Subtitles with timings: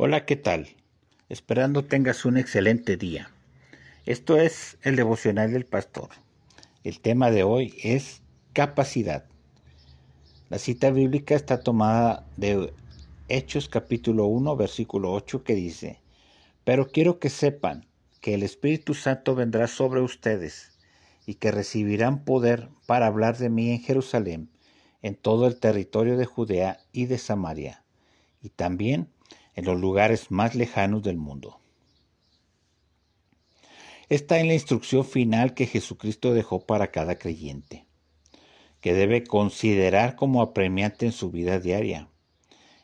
[0.00, 0.68] Hola, ¿qué tal?
[1.28, 3.32] Esperando tengas un excelente día.
[4.06, 6.10] Esto es el devocional del pastor.
[6.84, 8.22] El tema de hoy es
[8.52, 9.24] capacidad.
[10.50, 12.72] La cita bíblica está tomada de
[13.28, 15.98] Hechos capítulo 1 versículo 8 que dice,
[16.62, 17.84] Pero quiero que sepan
[18.20, 20.78] que el Espíritu Santo vendrá sobre ustedes
[21.26, 24.48] y que recibirán poder para hablar de mí en Jerusalén,
[25.02, 27.82] en todo el territorio de Judea y de Samaria,
[28.40, 29.08] y también
[29.58, 31.58] en los lugares más lejanos del mundo.
[34.08, 37.84] Esta es la instrucción final que Jesucristo dejó para cada creyente,
[38.80, 42.08] que debe considerar como apremiante en su vida diaria.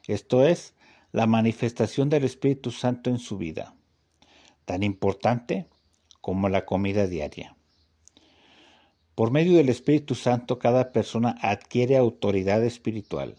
[0.08, 0.74] Esto es,
[1.12, 3.76] la manifestación del Espíritu Santo en su vida,
[4.64, 5.68] tan importante
[6.20, 7.56] como la comida diaria.
[9.14, 13.36] Por medio del Espíritu Santo cada persona adquiere autoridad espiritual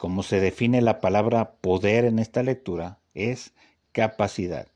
[0.00, 3.52] como se define la palabra poder en esta lectura, es
[3.92, 4.66] capacidad.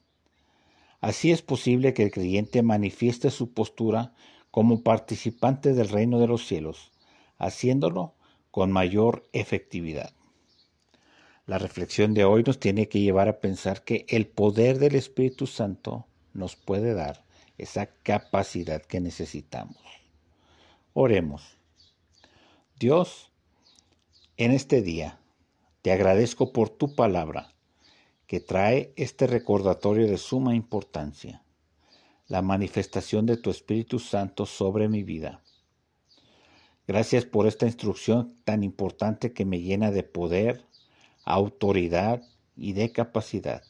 [1.00, 4.12] Así es posible que el creyente manifieste su postura
[4.50, 6.92] como participante del reino de los cielos,
[7.38, 8.12] haciéndolo
[8.50, 10.12] con mayor efectividad.
[11.46, 15.46] La reflexión de hoy nos tiene que llevar a pensar que el poder del Espíritu
[15.46, 17.24] Santo nos puede dar
[17.56, 19.78] esa capacidad que necesitamos.
[20.92, 21.56] Oremos.
[22.78, 23.30] Dios,
[24.36, 25.20] en este día
[25.82, 27.54] te agradezco por tu palabra,
[28.26, 31.44] que trae este recordatorio de suma importancia,
[32.26, 35.42] la manifestación de tu Espíritu Santo sobre mi vida.
[36.88, 40.64] Gracias por esta instrucción tan importante que me llena de poder,
[41.24, 42.22] autoridad
[42.56, 43.62] y de capacidad.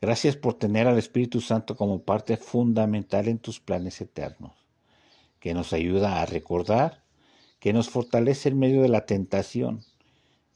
[0.00, 4.52] Gracias por tener al Espíritu Santo como parte fundamental en tus planes eternos,
[5.40, 7.07] que nos ayuda a recordar
[7.58, 9.84] que nos fortalece en medio de la tentación,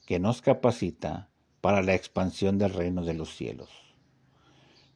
[0.07, 3.71] que nos capacita para la expansión del reino de los cielos.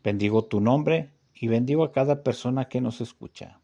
[0.04, 3.60] Bendigo tu nombre y bendigo a cada persona que nos escucha.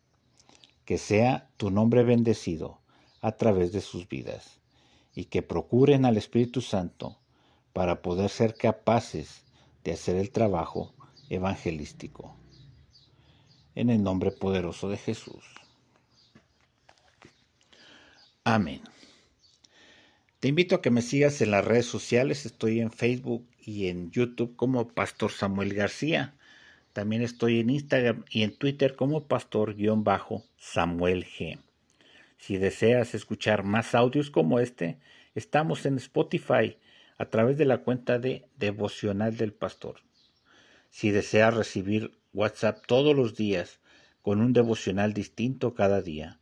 [0.85, 2.81] Que sea tu nombre bendecido
[3.21, 4.61] a través de sus vidas
[5.15, 7.19] y que procuren al Espíritu Santo
[7.73, 9.45] para poder ser capaces
[9.85, 10.93] de hacer el trabajo
[11.29, 12.35] evangelístico.
[13.75, 15.45] En el nombre poderoso de Jesús.
[18.45, 18.81] Amén.
[20.41, 22.45] Te invito a que me sigas en las redes sociales.
[22.45, 26.35] Estoy en Facebook y en YouTube como Pastor Samuel García.
[26.93, 31.61] También estoy en Instagram y en Twitter como Pastor-Samuel G.
[32.37, 34.99] Si deseas escuchar más audios como este,
[35.37, 36.77] estamos en Spotify
[37.19, 40.01] a través de la cuenta de Devocional del Pastor.
[40.91, 43.79] Si deseas recibir WhatsApp todos los días
[44.21, 46.41] con un devocional distinto cada día,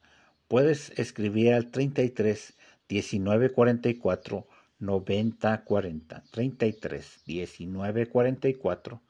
[0.51, 2.55] puedes escribir al 33
[2.89, 4.49] 1944
[4.81, 9.01] 9040 33 1944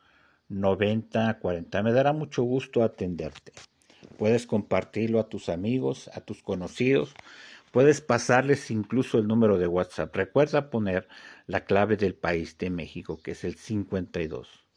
[0.50, 3.52] 9040 me dará mucho gusto atenderte.
[4.18, 7.14] Puedes compartirlo a tus amigos a tus conocidos
[7.70, 10.14] puedes pasarles incluso el número de WhatsApp.
[10.14, 11.08] Recuerda poner
[11.46, 14.69] la clave del país de México que es el 52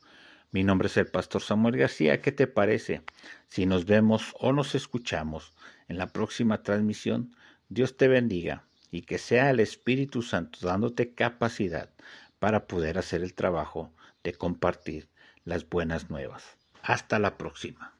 [0.53, 2.21] mi nombre es el pastor Samuel García.
[2.21, 3.01] ¿Qué te parece
[3.47, 5.51] si nos vemos o nos escuchamos
[5.87, 7.35] en la próxima transmisión?
[7.69, 11.89] Dios te bendiga y que sea el Espíritu Santo dándote capacidad
[12.37, 13.91] para poder hacer el trabajo
[14.23, 15.09] de compartir
[15.43, 16.43] las buenas nuevas.
[16.83, 17.97] Hasta la próxima.